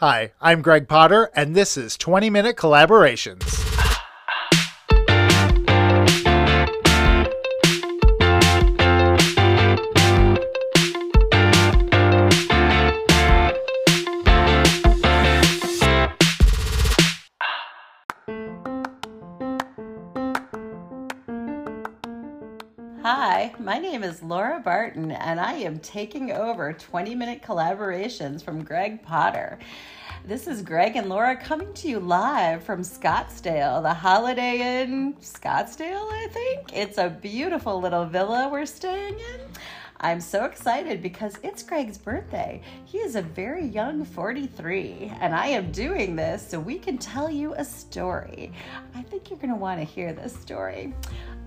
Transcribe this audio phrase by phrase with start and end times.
[0.00, 3.87] Hi, I'm Gregg Potter, and this is 20 Minute Collaborations.
[24.08, 29.58] Is Laura Barton, and I am taking over 20 minute collaborations from Gregg Potter.
[30.24, 36.10] This is Gregg and Laura coming to you live from Scottsdale, the Holiday Inn Scottsdale,
[36.10, 36.74] I think.
[36.74, 39.40] It's a beautiful little villa we're staying in.
[40.00, 42.62] I'm so excited because it's Gregg's birthday.
[42.84, 47.28] He is a very young 43, and I am doing this so we can tell
[47.28, 48.52] you a story.
[48.94, 50.94] I think you're going to want to hear this story.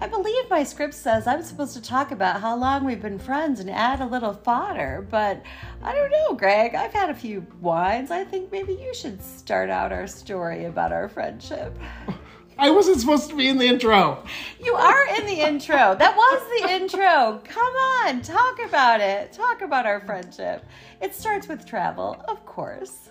[0.01, 3.61] I believe my script says I'm supposed to talk about how long we've been friends
[3.61, 5.41] and add a little fodder, but
[5.81, 6.75] I don't know, Gregg.
[6.75, 8.11] I've had a few wines.
[8.11, 11.77] I think maybe you should start out our story about our friendship.
[12.61, 14.23] I wasn't supposed to be in the intro.
[14.63, 15.95] You are in the intro.
[15.95, 17.41] That was the intro.
[17.43, 19.33] Come on, talk about it.
[19.33, 20.63] Talk about our friendship.
[21.01, 23.09] It starts with travel, of course.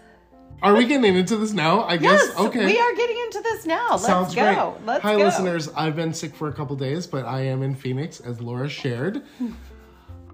[0.62, 1.82] Are we getting into this now?
[1.82, 2.22] I guess.
[2.24, 2.64] Yes, okay.
[2.64, 3.88] we are getting into this now.
[3.90, 4.74] Let's Sounds go.
[4.76, 4.86] great.
[4.86, 5.24] Let's Hi, go.
[5.24, 5.68] listeners.
[5.74, 9.22] I've been sick for a couple days, but I am in Phoenix, as Laura shared.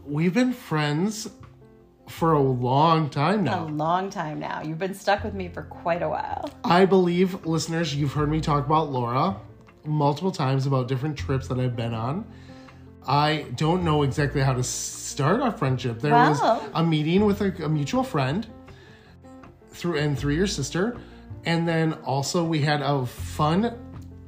[0.05, 1.31] We've been friends
[2.09, 3.65] for a long time now.
[3.65, 4.63] A long time now.
[4.63, 6.51] You've been stuck with me for quite a while.
[6.65, 9.37] I believe, listeners, you've heard me talk about Laura
[9.85, 12.27] multiple times about different trips that I've been on.
[13.07, 16.01] I don't know exactly how to start our friendship.
[16.01, 16.41] There was
[16.75, 18.47] a meeting with a, a mutual friend
[19.71, 20.97] through and through your sister,
[21.45, 23.79] and then also we had a fun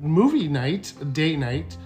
[0.00, 1.76] movie night, date night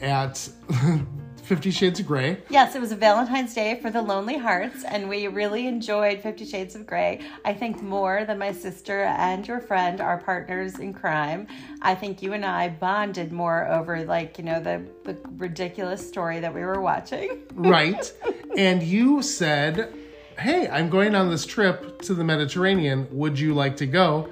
[0.00, 0.48] at
[1.48, 2.42] Fifty Shades of Grey.
[2.50, 6.44] Yes, it was a Valentine's Day for the Lonely Hearts, and we really enjoyed Fifty
[6.44, 7.22] Shades of Grey.
[7.42, 11.46] I think more than my sister and your friend, our partners in crime.
[11.80, 16.38] I think you and I bonded more over, like, you know, the, the ridiculous story
[16.40, 17.46] that we were watching.
[17.54, 18.12] right?
[18.58, 19.94] and you said,
[20.38, 23.08] Hey, I'm going on this trip to the Mediterranean.
[23.12, 24.28] Would you like to go?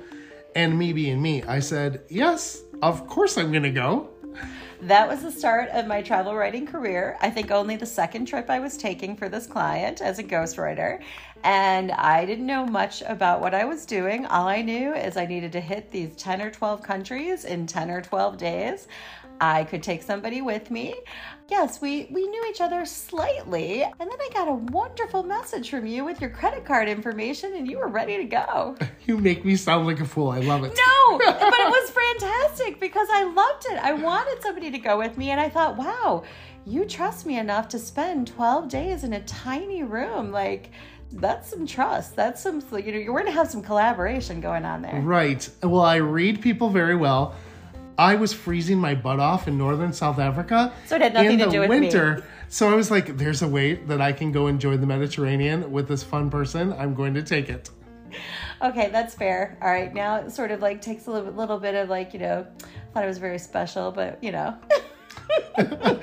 [0.55, 4.11] And me being me, I said, Yes, of course I'm going to go.
[4.83, 7.17] That was the start of my travel writing career.
[7.23, 11.01] I think only the second trip I was taking for this client as a ghostwriter.
[11.45, 14.27] And I didn't know much about what I was doing.
[14.27, 17.91] All I knew is I needed to hit these 10 or 12 countries in 10
[17.91, 18.87] or 12 days.
[19.41, 20.95] I could take somebody with me.
[21.49, 23.83] Yes, we, we knew each other slightly.
[23.83, 27.69] And then I got a wonderful message from you with your credit card information, and
[27.71, 28.77] you were ready to go.
[29.07, 30.31] You make me sound like a fool.
[30.31, 30.77] I love it.
[30.77, 33.79] No, but it was fantastic because I loved it.
[33.79, 36.25] I wanted somebody to go with me, and I thought, wow,
[36.65, 40.33] you trust me enough to spend 12 days in a tiny room.
[40.33, 40.71] Like,
[41.13, 42.17] that's some trust.
[42.17, 45.01] That's some, you know, you're going to have some collaboration going on there.
[45.01, 45.49] Right.
[45.63, 47.37] Well, I read people very well.
[47.99, 50.73] I was freezing my butt off in northern South Africa.
[50.87, 51.81] So it had nothing in to the do with me.
[51.81, 52.25] winter.
[52.49, 55.89] So I was like, there's a way that I can go enjoy the Mediterranean with
[55.89, 56.73] this fun person.
[56.75, 57.71] I'm going to take it.
[58.63, 59.59] Okay, that's fair.
[59.61, 62.21] All right, now it sort of like takes a little, little bit of like, you
[62.21, 62.47] know,
[62.93, 64.57] thought it was very special, but you know.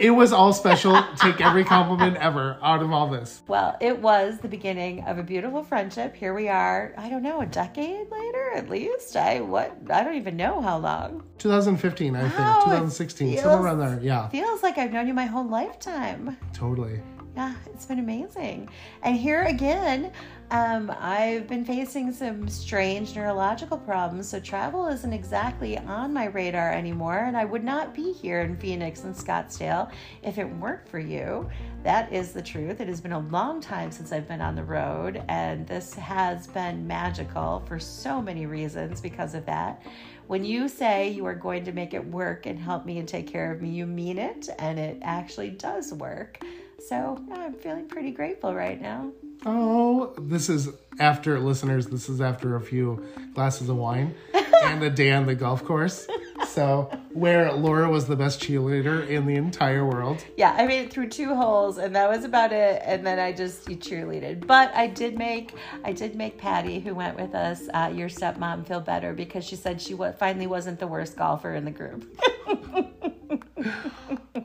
[0.00, 0.98] It was all special.
[1.20, 3.42] take every compliment ever out of all this.
[3.46, 6.16] Well, it was the beginning of a beautiful friendship.
[6.16, 9.14] Here we are, I don't know, a decade later at least.
[9.14, 11.24] I what I don't even know how long.
[11.36, 12.64] 2015, I Wow, think.
[12.64, 13.98] 2016, feels- somewhere around there.
[14.02, 16.34] Yeah, Feels like I've known you my whole lifetime.
[16.54, 17.02] totally.
[17.36, 18.70] Yeah, it's been amazing.
[19.02, 20.12] And here again,
[20.50, 26.72] um, I've been facing some strange neurological problems, so travel isn't exactly on my radar
[26.72, 27.18] anymore.
[27.18, 31.48] And I would not be here in Phoenix and Scottsdale if it weren't for you.
[31.84, 32.80] That is the truth.
[32.80, 36.48] It has been a long time since I've been on the road, and this has
[36.48, 39.82] been magical for so many reasons because of that.
[40.26, 43.26] When you say you are going to make it work and help me and take
[43.26, 46.40] care of me, you mean it, and it actually does work.
[46.88, 49.12] So yeah, I'm feeling pretty grateful right now.
[49.46, 50.68] Oh, this is
[50.98, 51.86] after listeners.
[51.86, 56.06] This is after a few glasses of wine and a day on the golf course.
[56.48, 60.24] So, where Laura was the best cheerleader in the entire world.
[60.36, 62.82] Yeah, I made it through two holes, and that was about it.
[62.84, 64.46] And then I just cheerleaded.
[64.46, 65.54] But I did make
[65.84, 69.56] I did make Patty, who went with us, uh, your stepmom, feel better because she
[69.56, 72.04] said she finally wasn't the worst golfer in the group.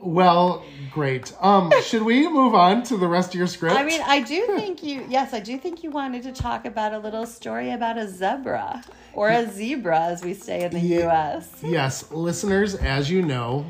[0.06, 0.62] Well,
[0.92, 1.32] great.
[1.40, 3.74] Um, should we move on to the rest of your script?
[3.76, 6.92] I mean, I do think you, yes, I do think you wanted to talk about
[6.94, 10.98] a little story about a zebra or a zebra, as we say in the Yeah.
[11.00, 11.50] U.S.
[11.62, 13.66] yes, listeners, as you know,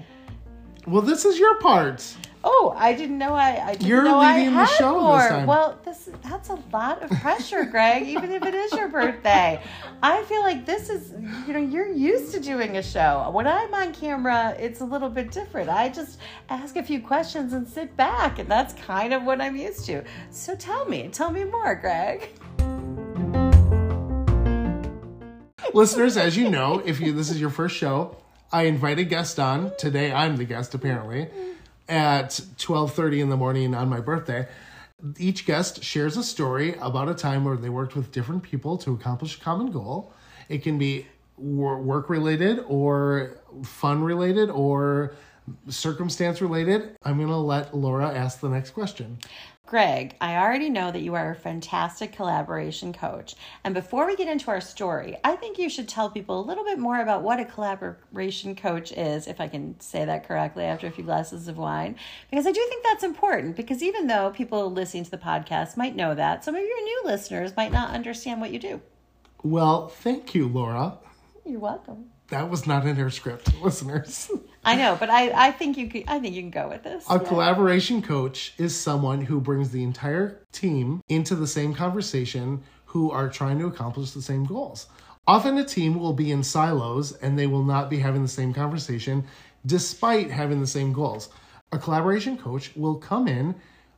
[0.87, 2.05] well, this is your part.
[2.49, 3.61] Oh, I didn't know I.
[3.61, 5.29] I didn't You're know I leading the had show this more.
[5.29, 5.47] time.
[5.49, 8.07] Well, this that's a lot of pressure, Gregg.
[8.07, 9.61] even if it is your birthday,
[10.01, 11.13] I feel like this is.
[11.49, 13.29] You know, you're used to doing a show.
[13.33, 15.69] When I'm on camera, it's a little bit different.
[15.69, 19.57] I just ask a few questions and sit back, and that's kind of what I'm
[19.57, 20.05] used to.
[20.31, 22.31] So tell me, tell me more, Gregg.
[25.75, 28.17] Listeners, as you know, if you this is your first show,
[28.53, 29.73] I invite a guest on.
[29.79, 31.29] Today I'm the guest apparently
[31.89, 34.49] at 12:30 in the morning on my birthday.
[35.19, 38.93] Each guest shares a story about a time where they worked with different people to
[38.93, 40.13] accomplish a common goal.
[40.49, 41.07] It can be
[41.37, 45.15] work related or fun related or
[45.69, 46.97] circumstance related.
[47.03, 49.19] I'm going to let Laura ask the next question.
[49.67, 53.35] Gregg, I already know that you are a fantastic collaboration coach.
[53.65, 56.63] And before we get into our story, I think you should tell people a little
[56.63, 60.87] bit more about what a collaboration coach is, if I can say that correctly after
[60.87, 61.97] a few glasses of wine.
[62.31, 65.97] Because I do think that's important, because even though people listening to the podcast might
[65.97, 68.81] know that, some of your new listeners might not understand what you do.
[69.43, 70.99] Well, thank you, Laura.
[71.45, 72.11] You're welcome.
[72.29, 74.31] That was not in her script, listeners.
[74.67, 77.05] I know, but I, I think you could, I think you can go with this.
[77.09, 83.13] A collaboration coach is someone who brings the entire team into the same conversation who
[83.13, 84.89] are trying to accomplish the same goals.
[85.29, 88.53] Often a team will be in silos and they will not be having the same
[88.53, 89.25] conversation
[89.67, 91.29] despite having the same goals.
[91.71, 93.55] A collaboration coach will come in,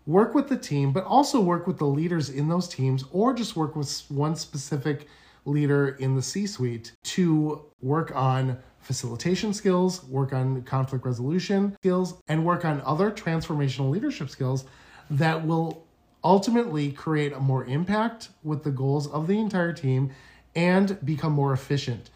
[0.07, 3.57] work with the team, but also work with the leaders in those teams or just
[3.57, 5.07] work with one specific
[5.49, 12.15] leader in the C suite to work on facilitation skills, work on conflict resolution skills,
[12.29, 14.65] and work on other transformational leadership skills
[15.11, 15.85] that will
[16.25, 20.11] ultimately create a more impact with the goals of the entire team
[20.55, 22.11] and become more efficient.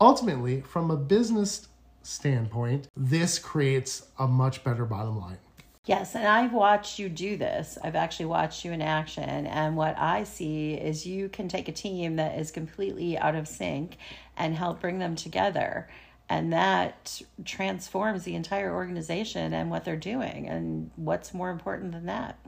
[0.00, 1.68] Ultimately, from a business
[2.02, 5.38] standpoint, this creates a much better bottom line.
[5.84, 7.76] Yes, and I've watched you do this.
[7.82, 9.46] I've actually watched you in action.
[9.46, 13.48] And what I see is you can take a team that is completely out of
[13.48, 13.96] sync
[14.36, 15.88] and help bring them together.
[16.28, 20.46] And that transforms the entire organization and what they're doing.
[20.46, 22.38] And what's more important than that?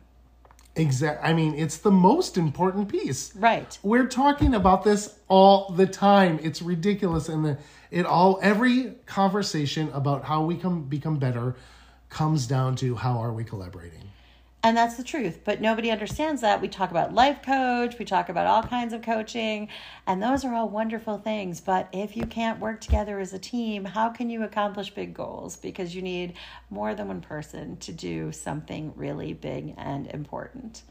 [0.76, 1.28] Exactly.
[1.28, 3.34] I mean, it's the most important piece.
[3.34, 3.76] Right.
[3.82, 6.38] We're talking about this all the time.
[6.40, 7.28] It's ridiculous.
[7.28, 7.58] And the,
[7.90, 11.56] it all, every conversation about how we can become better
[12.08, 14.10] comes down to how are we collaborating.
[14.64, 15.40] And that's the truth.
[15.44, 16.62] But nobody understands that.
[16.62, 19.68] We talk about life coach, we talk about all kinds of coaching,
[20.06, 21.60] and those are all wonderful things.
[21.60, 25.58] But if you can't work together as a team, how can you accomplish big goals?
[25.58, 26.32] Because you need
[26.70, 30.82] more than one person to do something really big and important.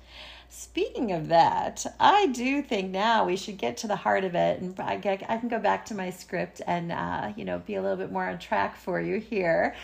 [0.56, 4.62] Speaking of that, I do think now we should get to the heart of it,
[4.62, 7.74] and I, get, I can go back to my script and uh, you know be
[7.74, 9.76] a little bit more on track for you here.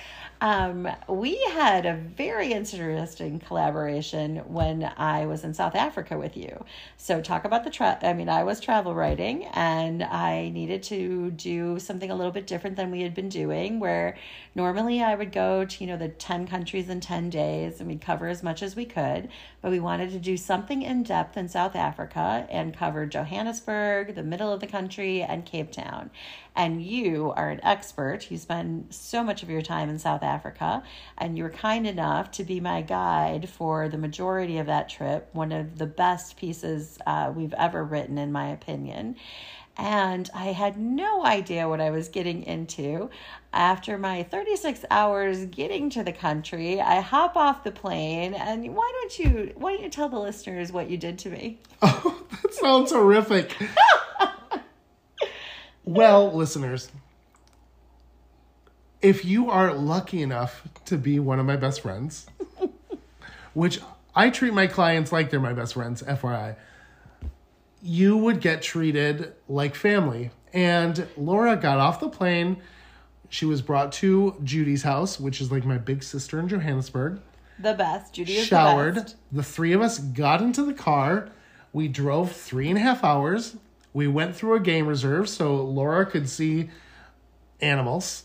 [0.42, 6.64] Um, we had a very interesting collaboration when I was in South Africa with you.
[6.98, 11.32] So talk about the tra- I mean, I was travel writing, and I needed to
[11.32, 13.80] do something a little bit different than we had been doing.
[13.80, 14.18] Where
[14.54, 18.02] normally I would go to you know the ten countries in ten days, and we'd
[18.02, 19.30] cover as much as we could,
[19.64, 24.14] but we wanted to do something something in depth in South Africa and covered Johannesburg,
[24.14, 26.10] the middle of the country, and Cape Town.
[26.54, 28.30] And you are an expert.
[28.30, 30.84] You spend so much of your time in South Africa,
[31.18, 35.30] and you were kind enough to be my guide for the majority of that trip.
[35.32, 39.16] One of the best pieces uh, we've ever written, in my opinion
[39.80, 43.10] and I had no idea what I was getting into.
[43.54, 48.92] After my 36 hours getting to the country, I hop off the plane and why
[48.94, 51.60] don't you why don't you tell the listeners what you did to me?
[51.82, 53.56] Oh, that sounds horrific.
[55.86, 56.92] well, listeners,
[59.02, 62.28] if you are lucky enough to be one of my best friends,
[63.54, 63.80] which
[64.14, 66.58] I treat my clients like they're my best friends, FYI
[67.82, 70.32] you would get treated like family.
[70.54, 72.58] And Laura got off the plane.
[73.30, 77.20] She was brought to Judy's house, which is like my big sister in Johannesburg.
[77.60, 78.14] The best.
[78.14, 78.96] Judy is showered.
[78.96, 79.16] the best.
[79.32, 81.30] The three of us got into the car.
[81.72, 83.56] We drove three and a half hours.
[83.94, 86.70] We went through a game reserve so Laura could see
[87.62, 88.24] animals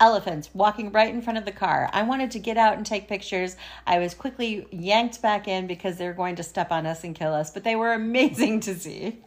[0.00, 1.88] elephants walking right in front of the car.
[1.92, 3.56] I wanted to get out and take pictures.
[3.86, 7.14] I was quickly yanked back in because they were going to step on us and
[7.14, 9.20] kill us, but they were amazing to see.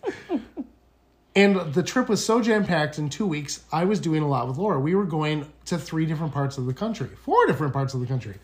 [1.36, 4.48] and the trip was so jam packed in two weeks, I was doing a lot
[4.48, 4.80] with Laura.
[4.80, 8.08] We were going to three different parts of the country, four different parts of the
[8.08, 8.36] country.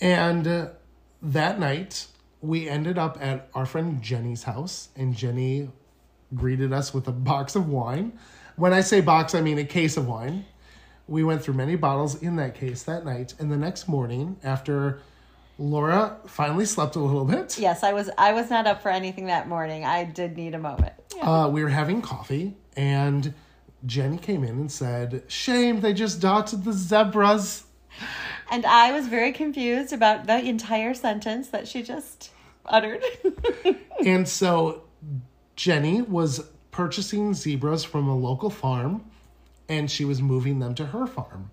[0.00, 0.68] And uh,
[1.22, 2.06] that night,
[2.40, 5.70] we ended up at our friend Jenny's house, and Jenny
[6.34, 8.18] greeted us with a box of wine.
[8.56, 10.44] When I say box, I mean a case of wine
[11.08, 13.34] We went through many bottles in that case that night.
[13.38, 15.00] And the next morning, after
[15.58, 19.26] Laura finally slept a little bit, Yes, I was I was not up for anything
[19.26, 19.84] that morning.
[19.84, 20.92] I did need a moment.
[21.22, 23.32] uh, we were having coffee, and
[23.86, 27.64] Jenny came in and said, Shame, they just dotted the zebras.
[28.50, 32.30] And I was very confused about the entire sentence that she just
[32.66, 33.02] uttered.
[34.04, 34.82] And so
[35.56, 39.04] Jenny was purchasing zebras from a local farm
[39.68, 41.50] and she was moving them to her farm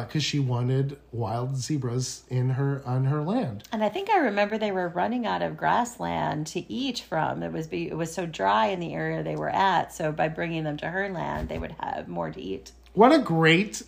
[0.00, 3.64] because she wanted wild zebras in her on her land.
[3.72, 7.42] and I think I remember they were running out of grassland to eat from.
[7.42, 10.28] It was be, it was so dry in the area they were at, so by
[10.28, 12.72] bringing them to her land, they would have more to eat.
[12.92, 13.82] What a great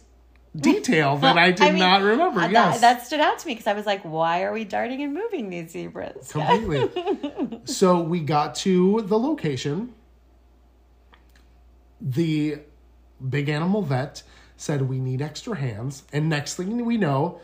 [0.57, 2.41] detail that I did I mean, not remember.
[2.41, 2.81] uh, that- yes.
[2.81, 5.51] That, stood out to me because I was like, why are we darting and moving
[5.51, 6.29] these zebras?
[6.33, 7.61] completely.
[7.67, 9.93] so we got to the location.
[12.01, 12.61] The
[13.29, 14.23] big animal vet
[14.57, 17.41] said we need extra hands, and next thing we know,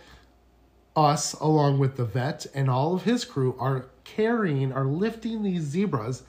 [0.95, 5.63] us along with the vet and all of his crew are carrying, are lifting these
[5.63, 6.23] zebras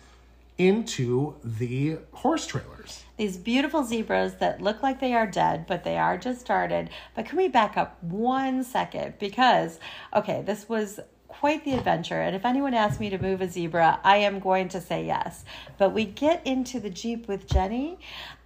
[0.58, 3.04] into the horse trailers.
[3.18, 6.90] These beautiful zebras that look like they are dead, but they are just started.
[7.16, 9.16] But can we back up one second?
[9.20, 9.80] Because,
[10.16, 11.00] okay, this was
[11.40, 12.20] quite the adventure.
[12.22, 15.46] And if anyone asks me to move a zebra, I am going to say yes.
[15.78, 18.00] But we get into the Jeep with Jenny,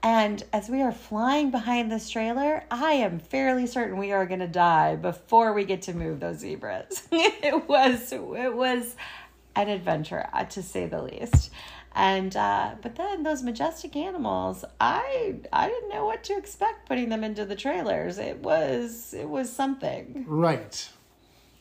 [0.03, 4.39] and as we are flying behind this trailer, I am fairly certain we are going
[4.39, 7.07] to die before we get to move those zebras.
[7.11, 8.95] it was, it was
[9.55, 11.51] an adventure, uh, to say the least.
[11.93, 17.09] And uh, but then those majestic animals, I I didn't know what to expect putting
[17.09, 18.17] them into the trailers.
[18.17, 20.23] It was it was something.
[20.25, 20.89] Right.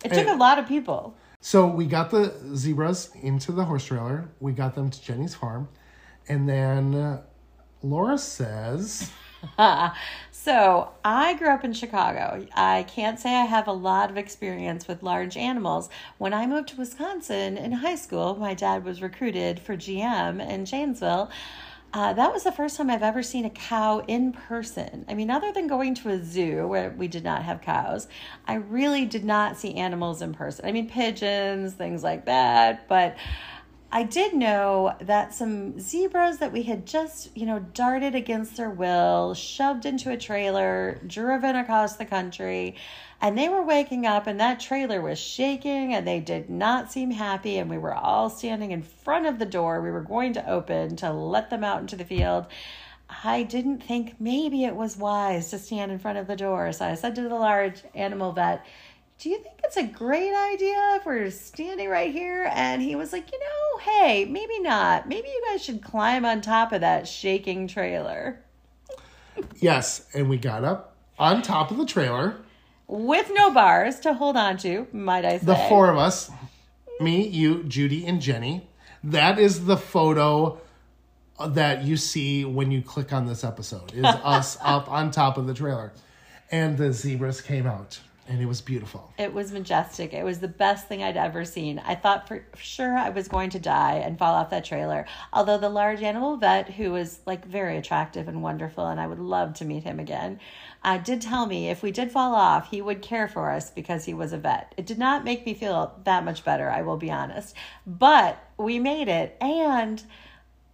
[0.05, 1.15] It took a lot of people.
[1.41, 4.29] So we got the zebras into the horse trailer.
[4.41, 5.69] We got them to Jenny's farm.
[6.29, 7.23] And then uh,
[7.83, 9.11] Laura says,
[10.43, 12.47] So I grew up in Chicago.
[12.55, 15.91] I can't say I have a lot of experience with large animals.
[16.17, 20.65] When I moved to Wisconsin in high school, my dad was recruited for GM in
[20.65, 21.31] Janesville.
[21.93, 25.05] Uh, that was the first time I've ever seen a cow in person.
[25.09, 28.07] I mean, other than going to a zoo where we did not have cows,
[28.47, 30.67] I really did not see animals in person.
[30.67, 33.17] I mean, pigeons, things like that, but
[33.93, 38.71] I did know that some zebras that we had just, you know, darted against their
[38.71, 42.77] will, shoved into a trailer, driven across the country,
[43.21, 47.11] and they were waking up and that trailer was shaking and they did not seem
[47.11, 50.51] happy and we were all standing in front of the door we were going to
[50.51, 52.47] open to let them out into the field.
[53.25, 56.73] I didn't think maybe it was wise to stand in front of the door.
[56.73, 58.65] So I said to the large animal vet,
[59.19, 62.51] do you think it's a great idea if we're standing right here?
[62.55, 65.09] And he was like, you know, hey, maybe not.
[65.09, 68.41] Maybe you guys should climb on top of that shaking trailer
[69.57, 70.07] Yes.
[70.15, 72.37] And we got up on top of the trailer.
[72.91, 75.47] With no bars to hold on to, might I say.
[75.47, 76.31] The four of us
[77.01, 78.69] me, you, Judy, and Jenny.
[79.03, 80.61] That is the photo
[81.45, 85.47] that you see when you click on this episode is us up on top of
[85.47, 85.93] the trailer.
[86.51, 89.13] And the zebras came out and it was beautiful.
[89.19, 90.15] It was majestic.
[90.15, 91.81] It was the best thing I'd ever seen.
[91.81, 95.05] I thought for sure I was going to die and fall off that trailer.
[95.33, 99.19] Although the large animal vet, who was like very attractive and wonderful, and I would
[99.19, 100.39] love to meet him again,
[100.85, 104.05] uh, did tell me if we did fall off, he would care for us because
[104.05, 104.77] he was a vet.
[104.77, 107.57] It did not make me feel that much better, I will be honest.
[107.85, 109.37] But we made it.
[109.41, 110.01] And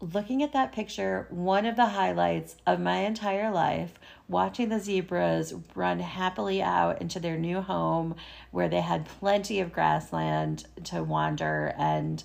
[0.00, 3.94] looking at that picture, one of the highlights of my entire life,
[4.28, 8.14] watching the zebras run happily out into their new home
[8.50, 11.74] where they had plenty of grassland to wander.
[11.78, 12.22] And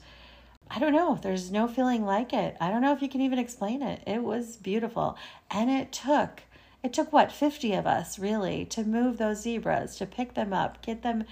[0.70, 2.58] I don't know, there's no feeling like it.
[2.60, 4.01] I don't know if you can even explain it.
[4.08, 5.17] It was beautiful.
[5.50, 6.43] And it took.
[6.84, 10.81] It took what 50 of us really to move those zebras, to pick them up,
[10.81, 11.25] get them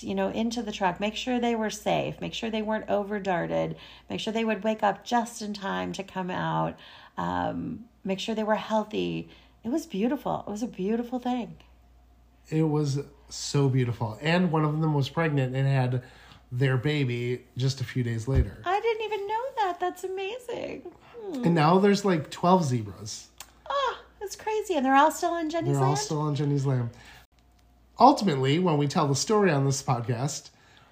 [0.00, 3.20] you know into the truck, make sure they were safe, make sure they weren't over
[3.20, 3.76] darted,
[4.10, 6.76] make sure they would wake up just in time to come out,
[7.16, 9.28] um, make sure they were healthy.
[9.66, 10.44] It was beautiful.
[10.46, 11.56] It was a beautiful thing.
[12.48, 14.16] It was so beautiful.
[14.22, 16.04] And one of them was pregnant and had
[16.52, 18.58] their baby just a few days later.
[18.64, 19.80] I didn't even know that.
[19.80, 20.82] That's amazing.
[21.20, 21.44] Hmm.
[21.46, 23.26] And now there's like 12 zebras.
[23.68, 24.76] Oh, that's crazy.
[24.76, 26.90] And they're all still in Jenny's They're all still on Jenny's lamb.
[27.98, 30.50] Ultimately, when we tell the story on this podcast,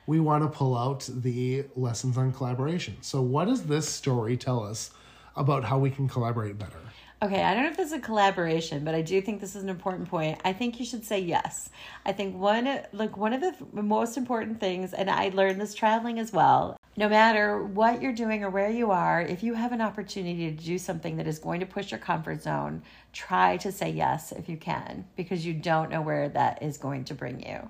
[0.08, 2.96] we want to pull out the lessons on collaboration.
[3.02, 4.90] So, what does this story tell us
[5.36, 6.80] about how we can collaborate better?
[7.24, 9.62] Okay, I don't know if this is a collaboration, but I do think this is
[9.62, 10.38] an important point.
[10.44, 11.70] I think you should say yes.
[12.04, 16.18] I think one like one of the most important things, and I learned this traveling
[16.18, 16.76] as well.
[16.96, 20.62] no matter what you're doing or where you are, if you have an opportunity to
[20.64, 24.48] do something that is going to push your comfort zone, try to say yes if
[24.48, 27.68] you can, because you don't know where that is going to bring you.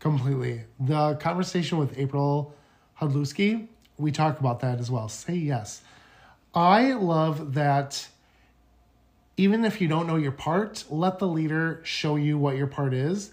[0.00, 0.62] Completely.
[0.80, 2.54] The conversation with April
[3.00, 5.08] Hudlowski, we talk about that as well.
[5.08, 5.82] Say yes.
[6.54, 8.08] I love that
[9.38, 12.92] even if you don't know your part, let the leader show you what your part
[12.92, 13.32] is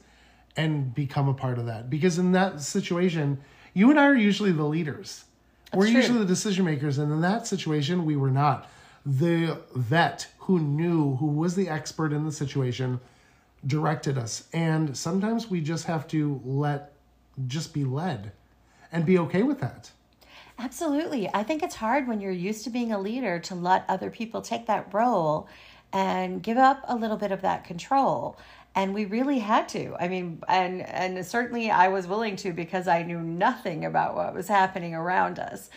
[0.56, 1.90] and become a part of that.
[1.90, 3.42] Because in that situation,
[3.74, 5.26] you and I are usually the leaders.
[5.74, 5.96] we're true.
[5.96, 7.00] usually the decision makers.
[7.00, 8.70] And in that situation, we were not.
[9.04, 13.00] The vet who knew, who was the expert in the situation,
[13.66, 14.48] directed us.
[14.54, 16.94] And sometimes we just have to let,
[17.48, 18.32] just be led
[18.92, 19.90] and be okay with that.
[20.58, 21.30] Absolutely.
[21.34, 24.42] I think it's hard when you're used to being a leader to let other people
[24.42, 25.50] take that role
[25.96, 28.38] and give up a little bit of that control.
[28.75, 29.96] And we really had to.
[29.98, 34.36] I mean, and and certainly I was willing to because I knew nothing about what
[34.36, 35.70] was happening around us.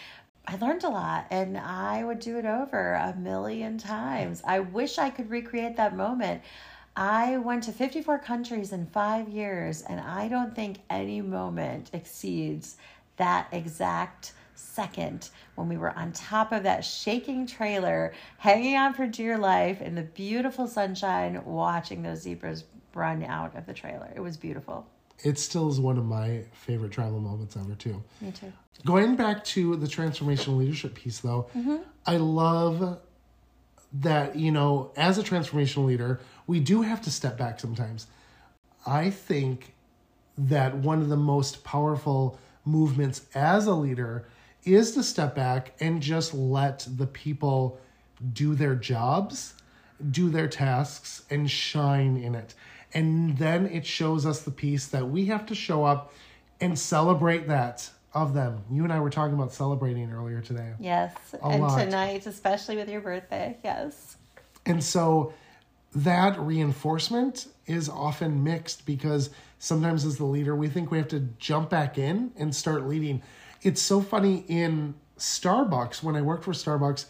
[0.49, 4.43] I learned a lot and I would do it over a million times.
[4.45, 6.43] I wish I could recreate that moment.
[6.97, 12.77] I went to 54 countries in five years, and I don't think any moment exceeds
[13.19, 19.07] that exact second when we were on top of that shaking trailer, hanging on for
[19.07, 24.11] dear life in the beautiful sunshine, watching those zebras run out of the trailer.
[24.15, 24.87] It was beautiful.
[25.25, 28.03] It still is one of my favorite travel moments ever, too.
[28.21, 28.53] Me too.
[28.85, 31.79] Going back to the transformational leadership piece, though, mm-hmm.
[32.07, 33.01] I love
[33.95, 38.07] that, you know, as a transformational leader, we do have to step back sometimes.
[38.87, 39.75] I think
[40.37, 44.29] that one of the most powerful movements as a leader
[44.65, 47.79] is to step back and just let the people
[48.33, 49.55] do their jobs,
[50.11, 52.55] do their tasks, and shine in it.
[52.95, 56.13] And then it shows us the piece that we have to show up
[56.61, 58.65] and celebrate that of them.
[58.71, 60.73] You and I were talking about celebrating earlier today.
[60.81, 61.15] Yes.
[61.43, 61.79] and lot.
[61.79, 63.57] tonight, especially with your birthday.
[63.63, 64.17] Yes.
[64.67, 65.33] And so
[65.95, 71.21] that reinforcement is often mixed because sometimes as the leader, we think we have to
[71.39, 73.23] jump back in and start leading.
[73.63, 77.07] It's so funny in Starbucks, when I worked for Starbucks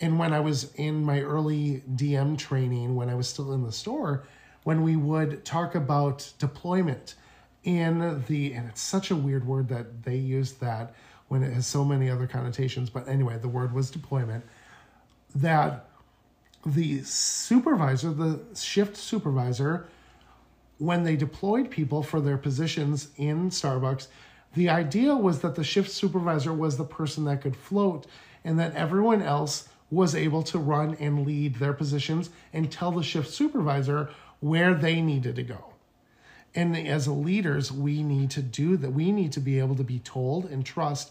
[0.00, 3.70] and when I was in my early DM training, when I was still in the
[3.70, 4.24] store,
[4.64, 7.14] when we would talk about deployment
[7.62, 10.94] in the, and it's such a weird word that they use that
[11.28, 12.90] when it has so many other connotations.
[12.90, 14.44] But anyway, the word was deployment.
[15.36, 15.86] That
[16.66, 19.86] the supervisor, the shift supervisor,
[20.78, 24.08] when they deployed people for their positions in Starbucks,
[24.54, 28.06] the idea was that the shift supervisor was the person that could float
[28.44, 33.02] and that everyone else was able to run and lead their positions and tell the
[33.02, 34.10] shift supervisor
[34.40, 35.72] where they needed to go.
[36.54, 38.92] And as leaders, we need to do that.
[38.92, 41.10] We need to be able to be told and trust,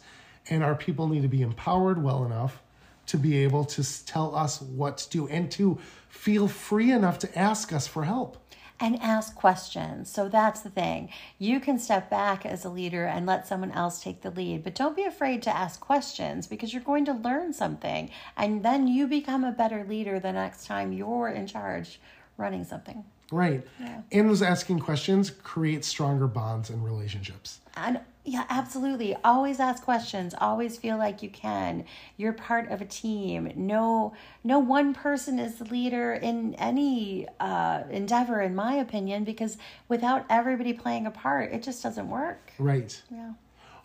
[0.49, 2.62] and our people need to be empowered well enough
[3.08, 7.38] to be able to tell us what to do and to feel free enough to
[7.38, 8.40] ask us for help.
[8.82, 10.12] And ask questions.
[10.12, 11.10] So that's the thing.
[11.38, 14.76] You can step back as a leader and let someone else take the lead, but
[14.76, 18.10] don't be afraid to ask questions because you're going to learn something.
[18.36, 22.00] And then you become a better leader the next time you're in charge
[22.38, 23.06] running something.
[23.32, 23.65] Right.
[24.12, 27.60] And those asking questions create stronger bonds and relationships.
[27.76, 29.15] And yeah, absolutely.
[29.24, 30.36] Always ask questions.
[30.39, 31.86] Always feel like you can.
[32.17, 33.52] You're part of a team.
[33.56, 34.13] No,
[34.44, 40.26] no one person is the leader in any uh, endeavor, in my opinion, because without
[40.30, 42.52] everybody playing a part, it just doesn't work.
[42.60, 43.02] Right.
[43.10, 43.34] Yeah.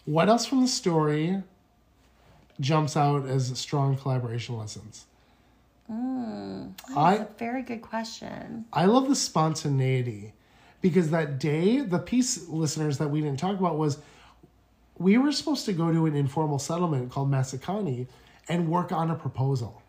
[0.05, 1.43] What else from the story
[2.61, 5.07] jumps out as strong collaboration lessons?
[5.89, 8.65] That's I a very good question.
[8.73, 10.33] I love the spontaneity
[10.81, 13.99] because that day, the piece listeners that we didn't talk about was
[14.99, 18.07] we were supposed to go to an informal settlement called Massacani
[18.49, 19.83] and work on a proposal.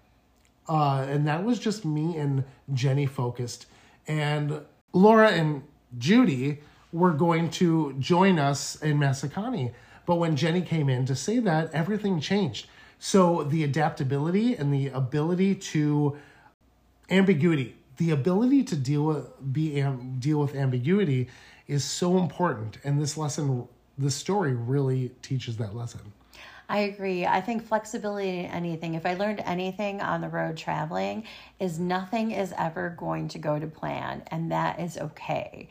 [0.68, 3.68] Uh, and that was just me and Jenny focused.
[4.08, 4.62] And
[4.94, 5.64] Laura and
[5.98, 6.60] Judy
[6.92, 9.74] were going to join us in Massacani.
[10.06, 12.68] But when Jenny came in to say that, everything changed.
[13.00, 16.18] So the adaptability and the ability to
[17.10, 21.28] ambiguity the ability to deal with be am, deal with ambiguity
[21.68, 26.14] is so important and this lesson this story really teaches that lesson
[26.70, 27.26] I agree.
[27.26, 31.24] I think flexibility in anything, if I learned anything on the road traveling,
[31.62, 35.70] is nothing is ever going to go to plan, and that is okay.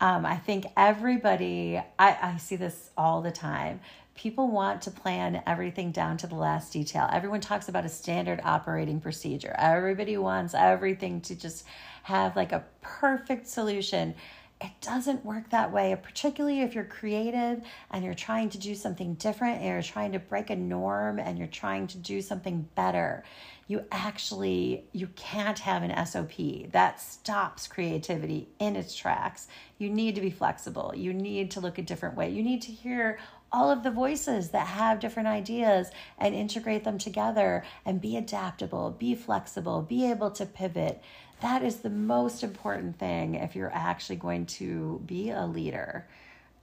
[0.00, 3.80] Um, I think everybody, I, I see this all the time.
[4.18, 7.08] People want to plan everything down to the last detail.
[7.12, 9.54] Everyone talks about a standard operating procedure.
[9.56, 11.64] Everybody wants everything to just
[12.02, 14.16] have like a perfect solution.
[14.60, 19.14] It doesn't work that way, particularly if you're creative and you're trying to do something
[19.14, 23.22] different and you're trying to break a norm and you're trying to do something better.
[23.68, 26.72] You actually you can't have an SOP.
[26.72, 29.46] That stops creativity in its tracks.
[29.78, 30.92] You need to be flexible.
[30.96, 32.30] You need to look a different way.
[32.30, 33.20] You need to hear
[33.52, 38.90] all of the voices that have different ideas and integrate them together and be adaptable,
[38.98, 41.02] be flexible, be able to pivot.
[41.40, 46.06] That is the most important thing if you're actually going to be a leader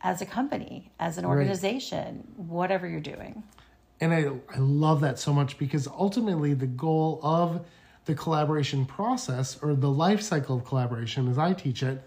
[0.02, 2.48] as a company, as an organization, right.
[2.48, 3.44] whatever you're doing.
[4.00, 7.66] And I, I love that so much because ultimately the goal of
[8.06, 12.04] the collaboration process or the life cycle of collaboration, as I teach it,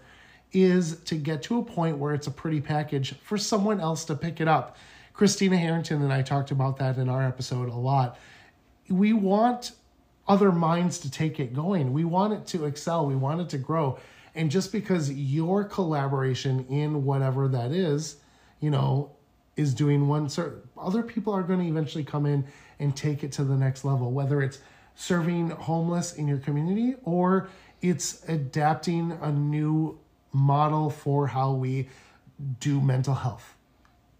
[0.51, 4.15] is to get to a point where it's a pretty package for someone else to
[4.15, 4.77] pick it up.
[5.13, 8.17] Christina Harrington and I talked about that in our episode a lot.
[8.89, 9.73] We want
[10.27, 11.91] other minds to take it going.
[11.91, 13.05] We want it to excel.
[13.05, 13.99] We want it to grow.
[14.35, 18.17] And just because your collaboration in whatever that is,
[18.59, 19.11] you know,
[19.57, 22.45] is doing one certain, other people are going to eventually come in
[22.79, 24.59] and take it to the next level, whether it's
[24.95, 27.49] serving homeless in your community or
[27.81, 29.99] it's adapting a new
[30.31, 31.89] model for how we
[32.59, 33.55] do mental health.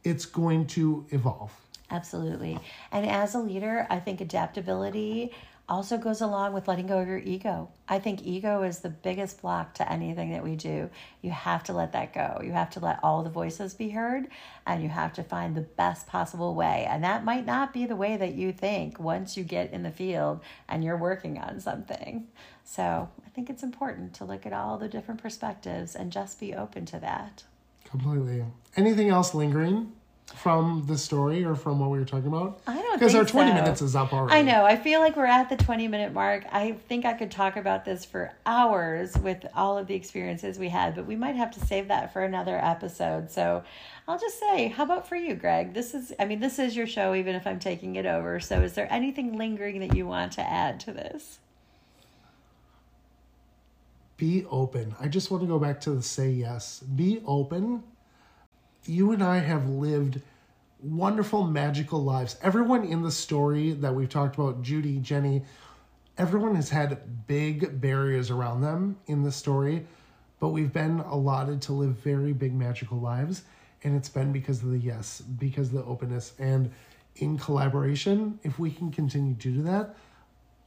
[0.04, 1.52] It's going to evolve.
[1.92, 2.60] Absolutely.
[2.92, 5.32] And as a leader, I think adaptability
[5.70, 7.70] also goes along with letting go of your ego.
[7.88, 10.90] I think ego is the biggest block to anything that we do.
[11.22, 12.42] You have to let that go.
[12.44, 14.28] You have to let all the voices be heard
[14.66, 16.86] and you have to find the best possible way.
[16.90, 19.92] And that might not be the way that you think once you get in the
[19.92, 22.28] field and you're working on something.
[22.64, 26.54] So I think it's important to look at all the different perspectives and just be
[26.54, 27.44] open to that.
[27.86, 28.44] Completely.
[28.76, 29.94] Anything else lingering?
[30.36, 32.62] From the story or from what we were talking about?
[32.68, 33.56] I don't because our twenty so.
[33.56, 34.36] minutes is up already.
[34.36, 34.64] I know.
[34.64, 36.46] I feel like we're at the twenty minute mark.
[36.52, 40.70] I think I could talk about this for hours with all of the experiences we
[40.70, 43.32] had, but we might have to save that for another episode.
[43.32, 43.64] So
[44.08, 45.74] I'll just say, how about for you, Gregg?
[45.74, 48.40] This is, I mean, this is your show, even if I'm taking it over.
[48.40, 51.40] So is there anything lingering that you want to add to this?
[54.18, 54.96] Be open.
[55.00, 56.80] I just want to go back to the say yes.
[56.80, 57.84] Be open
[58.86, 60.22] you and I have lived
[60.82, 62.38] wonderful, magical lives.
[62.42, 65.44] Everyone in the story that we've talked about, Judy, Jenny,
[66.18, 69.86] everyone has had big barriers around them in the story,
[70.40, 73.44] but we've been allotted to live very big, magical lives.
[73.84, 76.34] And it's been because of the yes, because the openness.
[76.40, 76.72] And
[77.18, 79.96] in collaboration, if we can continue to do that,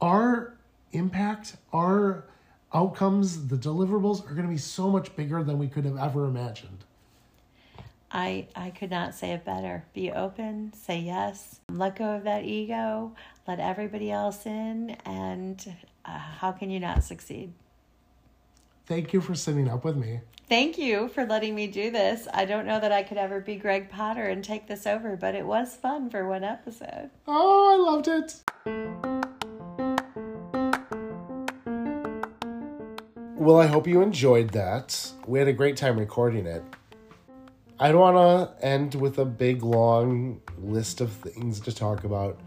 [0.01, 0.57] our
[0.91, 2.25] impact, our
[2.73, 6.25] outcomes, the deliverables are going to be so much bigger than we could have ever
[6.25, 6.83] imagined.
[8.13, 9.85] I, I could not say it better.
[9.93, 13.15] Be open, say yes, let go of that ego,
[13.47, 17.53] let everybody else in, and uh, how can you not succeed?
[18.85, 20.19] Thank you for sitting up with me.
[20.47, 22.27] Thank you for letting me do this.
[22.31, 25.33] I don't know that I could ever be Gregg Potter and take this over, but
[25.33, 27.09] it was fun for one episode.
[27.27, 28.35] Oh, I loved it.
[33.35, 35.11] Well, I hope you enjoyed that.
[35.25, 36.63] We had a great time recording it.
[37.83, 38.15] I don't want
[38.61, 42.39] to end with a big long list of things to talk about.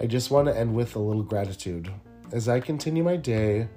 [0.00, 1.92] I just want to end with a little gratitude.
[2.32, 3.68] As I continue my day,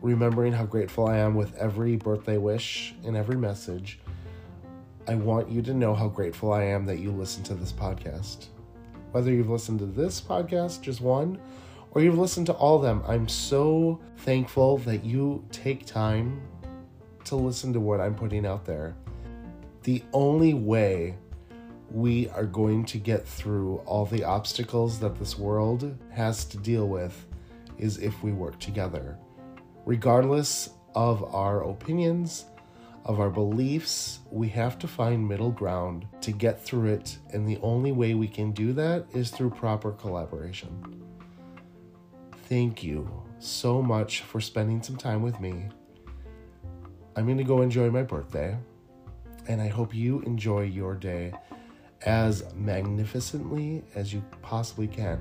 [0.00, 3.98] remembering how grateful I am with every birthday wish and every message,
[5.08, 8.46] I want you to know how grateful I am that you listen to this podcast.
[9.10, 11.36] Whether you've listened to this podcast, just one,
[11.90, 16.40] or you've listened to all of them, I'm so thankful that you take time
[17.24, 18.94] to listen to what I'm putting out there
[19.82, 21.16] the only way
[21.90, 26.88] we are going to get through all the obstacles that this world has to deal
[26.88, 27.26] with
[27.78, 29.18] is if we work together.
[29.84, 32.46] Regardless of our opinions,
[33.04, 37.58] of our beliefs, we have to find middle ground to get through it, and the
[37.60, 41.02] only way we can do that is through proper collaboration.
[42.48, 45.68] Thank you so much for spending some time with me.
[47.16, 48.56] I'm going to go enjoy my birthday
[49.48, 51.32] and I hope you enjoy your day
[52.04, 55.20] as magnificently as you possibly can.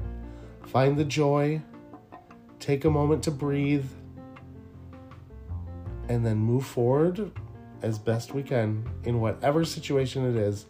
[0.67, 1.61] Find the joy,
[2.59, 3.85] take a moment to breathe,
[6.09, 7.31] and then move forward
[7.81, 10.65] as best we can in whatever situation it is,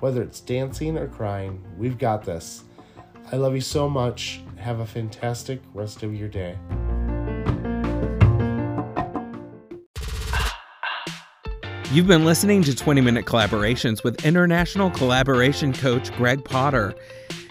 [0.00, 1.64] whether it's dancing or crying.
[1.76, 2.64] We've got this.
[3.32, 4.40] I love you so much.
[4.56, 6.56] Have a fantastic rest of your day.
[11.96, 16.94] You've been listening to 20 Minute Collaborations with international collaboration coach Gregg Potter.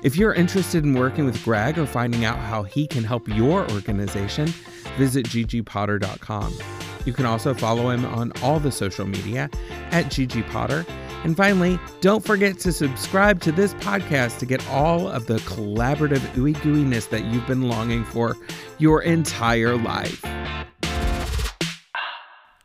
[0.03, 3.67] If you're interested in working with Gregg or finding out how he can help your
[3.71, 4.45] organization,
[4.99, 6.53] visit ggpotter.com.
[7.05, 9.49] You can also follow him on all the social media
[9.89, 10.85] at Gigi Potter.
[11.23, 16.21] And finally, don't forget to subscribe to this podcast to get all of the collaborative
[16.35, 18.37] ooey gooiness that you've been longing for
[18.77, 20.23] your entire life.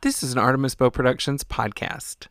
[0.02, 2.28] This is an Artemis Bow Productions podcast.